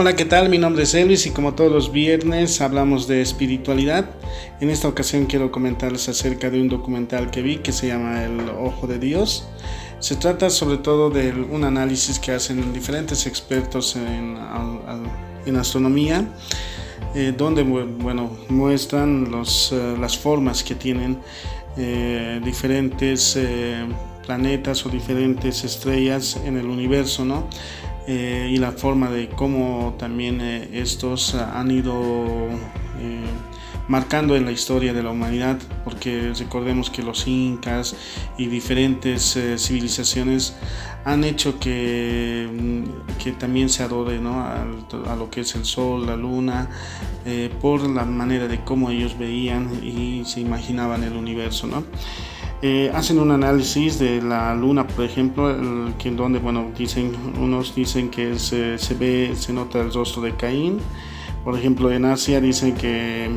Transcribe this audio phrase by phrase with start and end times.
[0.00, 0.48] Hola, ¿qué tal?
[0.48, 4.08] Mi nombre es Elvis y como todos los viernes hablamos de espiritualidad.
[4.60, 8.48] En esta ocasión quiero comentarles acerca de un documental que vi que se llama El
[8.48, 9.48] Ojo de Dios.
[9.98, 14.38] Se trata sobre todo de un análisis que hacen diferentes expertos en,
[15.56, 16.24] astronomía,
[17.16, 21.18] eh, donde bueno, muestran eh, las formas que tienen
[21.76, 23.36] eh, diferentes
[24.24, 27.48] planetas o diferentes estrellas en el universo, ¿no?
[28.10, 32.48] Eh, y la forma de cómo también eh, estos han ido
[32.98, 33.26] eh,
[33.86, 37.94] marcando en la historia de la humanidad, porque recordemos que los incas
[38.38, 40.56] y diferentes civilizaciones
[41.04, 44.40] han hecho que, mm, que también se adore ¿no?
[44.40, 46.70] a, a, lo que es el sol, la luna,
[47.60, 51.66] por la manera de cómo ellos veían y se imaginaban el universo.
[51.66, 51.84] ¿no?
[52.60, 58.10] Eh, hacen un análisis de la luna, por ejemplo, en donde, bueno, dicen, unos dicen
[58.10, 60.80] que se, se, ve, se nota el rostro de Caín.
[61.44, 63.30] Por ejemplo, en Asia dicen que,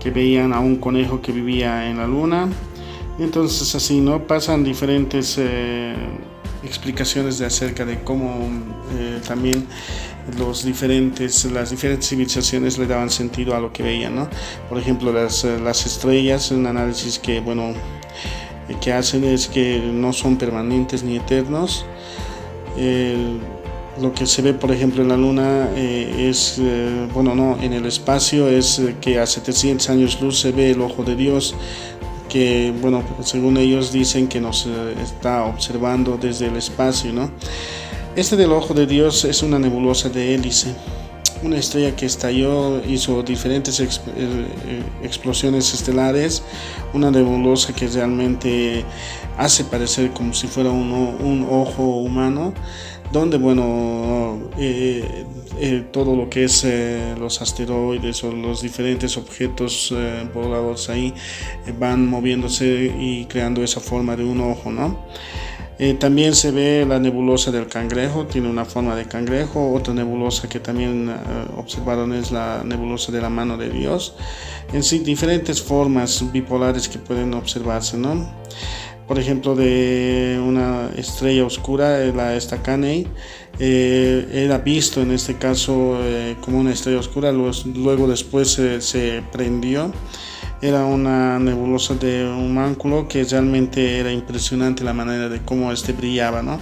[0.00, 2.48] que veían a un conejo que vivía en la luna.
[3.18, 4.26] Entonces, así, ¿no?
[4.26, 5.94] Pasan diferentes eh,
[6.64, 8.48] explicaciones de acerca de cómo
[8.96, 9.66] eh, también
[10.38, 14.30] los diferentes, las diferentes civilizaciones le daban sentido a lo que veían, ¿no?
[14.70, 17.74] Por ejemplo, las, las estrellas, un análisis que, bueno,
[18.80, 21.84] que hacen es que no son permanentes ni eternos.
[24.00, 27.72] lo que se ve, por ejemplo, en la Luna eh, es, eh, bueno, no, en
[27.72, 31.54] el espacio es que a 700 años luz se ve el ojo de Dios,
[32.30, 34.70] que, bueno, según ellos dicen que nos eh,
[35.02, 37.30] está observando desde el espacio, ¿no?
[38.16, 40.74] Este del ojo de Dios es una nebulosa de hélice
[41.42, 46.42] una estrella que estalló, hizo diferentes eh, eh, explosiones estelares,
[46.92, 48.84] una nebulosa que realmente
[49.38, 52.52] hace parecer como si fuera un, un ojo humano,
[53.12, 55.26] donde, bueno, eh,
[55.90, 56.64] todo lo que es
[57.18, 59.92] los asteroides o los diferentes objetos
[60.32, 61.12] voladores ahí
[61.78, 64.96] van moviéndose y creando esa forma de un ojo, ¿no?
[65.82, 69.72] Eh, también se ve la nebulosa del cangrejo, tiene una forma de cangrejo.
[69.72, 71.14] Otra nebulosa que también eh,
[71.56, 74.14] observaron es la nebulosa de la mano de Dios.
[74.74, 78.30] En sí, diferentes formas bipolares que pueden observarse, ¿no?
[79.08, 83.06] Por ejemplo, de una estrella oscura, eh, la Estacanei,
[83.58, 85.98] era visto en este caso
[86.42, 89.92] como una estrella oscura, luego, después se prendió
[90.62, 95.92] era una nebulosa de un mánculo que realmente era impresionante la manera de cómo este
[95.92, 96.60] brillaba, ¿no?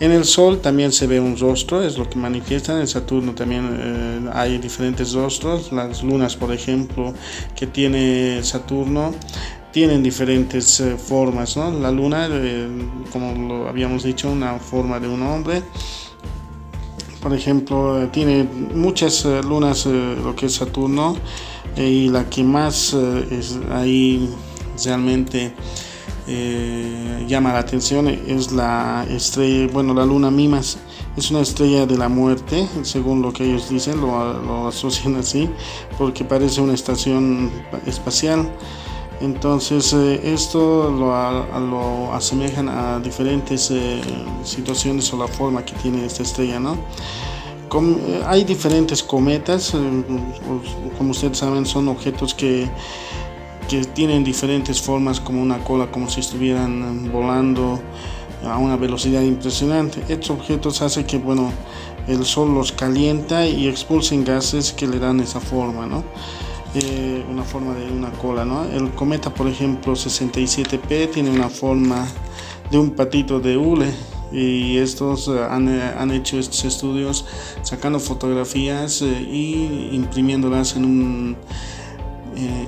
[0.00, 2.80] En el Sol también se ve un rostro, es lo que manifiestan.
[2.80, 5.72] En Saturno también eh, hay diferentes rostros.
[5.72, 7.12] Las lunas, por ejemplo,
[7.54, 9.14] que tiene Saturno,
[9.72, 11.54] tienen diferentes eh, formas.
[11.58, 11.70] ¿no?
[11.70, 12.66] La luna, eh,
[13.12, 15.62] como lo habíamos dicho, una forma de un hombre.
[17.22, 18.44] Por ejemplo, tiene
[18.74, 21.16] muchas lunas, lo que es Saturno
[21.76, 24.28] y la que más eh, es ahí
[24.84, 25.52] realmente
[26.26, 30.78] eh, llama la atención es la estrella, bueno, la luna Mimas.
[31.16, 35.50] Es una estrella de la muerte, según lo que ellos dicen, lo, asocian así,
[35.98, 37.50] porque parece una estación
[37.84, 38.48] espacial.
[39.20, 43.72] Entonces, eh, esto lo, lo, asemejan a diferentes
[44.44, 46.78] situaciones o la forma que tiene esta estrella, ¿no?
[47.72, 49.78] Eh, hay diferentes cometas, eh,
[50.98, 52.68] como ustedes saben, son objetos que,
[53.68, 57.78] que tienen diferentes formas, como una cola, como si estuvieran volando
[58.44, 60.02] a una velocidad impresionante.
[60.08, 61.52] Estos objetos hacen que, bueno,
[62.08, 66.02] el sol los calienta y expulsen gases que le dan esa forma, ¿no?
[66.74, 68.64] Eh, una forma de una cola, ¿no?
[68.64, 72.06] El cometa, por ejemplo, 67P tiene una forma
[72.70, 73.92] de un patito de hule
[74.32, 77.26] y estos eh, han, eh, han, hecho estos estudios
[77.62, 81.36] sacando fotografías eh, y imprimiéndolas en un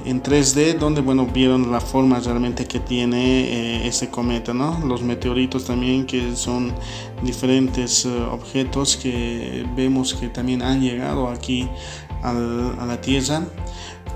[0.04, 4.80] en 3D donde bueno vieron la forma realmente que tiene este cometa ¿no?
[4.84, 6.74] los meteoritos también que son
[7.22, 11.68] diferentes objetos que vemos que también han llegado aquí
[12.22, 12.32] a
[12.86, 13.42] la Tierra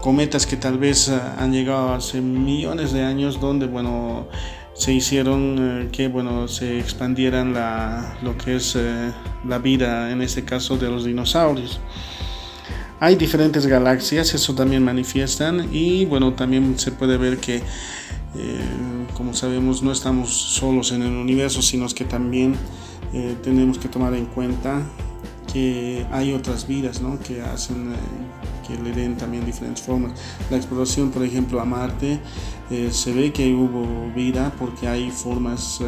[0.00, 4.28] cometas que tal vez han llegado hace millones de años donde bueno
[4.74, 9.10] se hicieron eh, que bueno se expandieran la, lo que es eh,
[9.44, 11.80] la vida en este caso de los dinosaurios.
[13.00, 18.60] Hay diferentes galaxias eso también manifiestan y bueno también se puede ver que eh,
[19.14, 22.54] como sabemos no estamos solos en el universo sino que también
[23.42, 24.82] tenemos que tomar en cuenta
[25.56, 27.18] que hay otras vidas ¿no?
[27.18, 27.94] que hacen
[28.66, 30.12] que le den también diferentes formas.
[30.50, 32.20] La exploración, por ejemplo, a Marte,
[32.70, 35.86] eh, se ve que hubo vida porque hay formas, eh,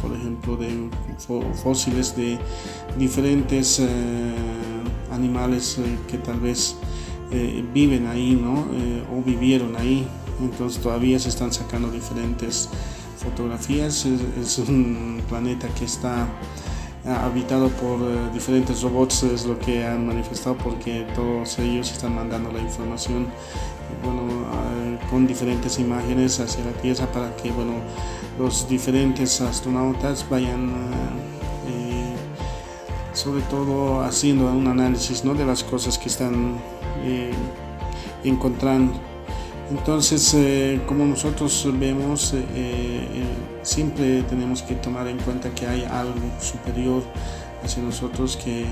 [0.00, 0.88] por ejemplo, de
[1.62, 2.38] fósiles de
[2.98, 3.86] diferentes eh,
[5.12, 5.78] animales
[6.08, 6.76] que tal vez
[7.74, 8.66] viven ahí, ¿no?
[9.14, 10.06] o vivieron ahí.
[10.40, 12.70] Entonces todavía se están sacando diferentes
[13.18, 14.06] fotografías.
[14.40, 16.26] Es, un planeta que está
[17.06, 22.60] habitado por diferentes robots, es lo que han manifestado, porque todos ellos están mandando la
[22.60, 23.28] información
[24.04, 24.22] bueno,
[25.10, 27.74] con diferentes imágenes hacia la Tierra para que bueno,
[28.38, 30.70] los diferentes astronautas vayan
[31.68, 32.14] eh,
[33.12, 35.34] sobre todo haciendo un análisis ¿no?
[35.34, 36.56] de las cosas que están
[37.02, 37.32] eh,
[38.24, 39.09] encontrando.
[39.70, 42.34] Entonces, eh, como nosotros vemos,
[43.62, 47.02] siempre tenemos que tomar en cuenta que hay algo superior
[47.62, 48.66] hacia nosotros que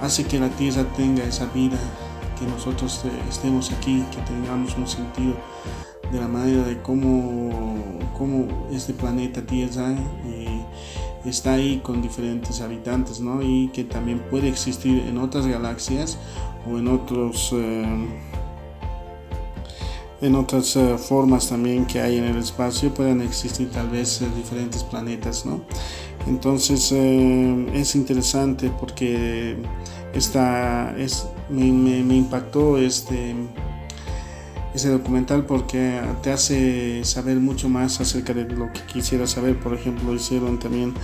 [0.00, 1.78] hace que la Tierra tenga esa vida
[2.38, 5.34] que nosotros eh, estemos aquí, que tengamos un sentido
[6.10, 7.78] de la manera de cómo,
[8.16, 9.92] cómo este planeta Tierra
[10.26, 10.60] eh,
[11.24, 13.42] está ahí con diferentes habitantes, ¿no?
[13.42, 16.18] Y que también puede existir en otras galaxias
[16.70, 17.54] o en otros...
[20.24, 24.82] Eh, en otras formas también que hay en el espacio pueden existir tal vez diferentes
[24.82, 25.60] planetas, ¿no?
[26.26, 29.56] Entonces es interesante porque
[30.14, 33.34] esta es me, impactó este,
[34.74, 39.58] ese documental porque te hace saber mucho más acerca de lo que quisiera saber.
[39.58, 40.94] Por ejemplo, hicieron también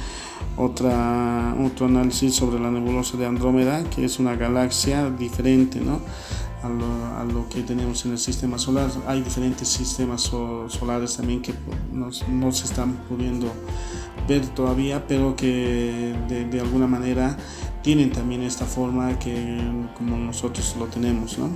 [0.57, 6.01] otra, otro análisis sobre la nebulosa de Andrómeda, que es una galaxia diferente ¿no?
[6.65, 8.91] a, lo, que tenemos en el sistema solar.
[9.07, 11.55] Hay diferentes sistemas solares también que
[11.93, 13.47] no, se están pudiendo
[14.29, 17.37] ver todavía, pero que de, de alguna manera
[17.83, 19.59] tienen también esta forma que
[19.97, 21.51] como nosotros lo tenemos, ¿no?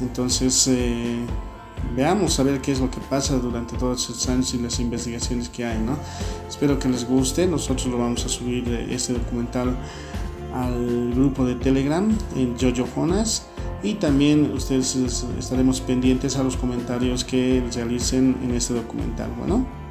[0.00, 1.24] Entonces, eh,
[1.94, 5.48] veamos a ver qué es lo que pasa durante todos estos años y las investigaciones
[5.48, 5.96] que hay, ¿no?
[6.48, 9.76] Espero que les guste, nosotros lo vamos a subir eh, este documental
[10.54, 13.46] al grupo de Telegram en Jojo Jonas
[13.82, 14.96] y también ustedes
[15.38, 19.85] estaremos pendientes a los comentarios que realicen en este documental, bueno.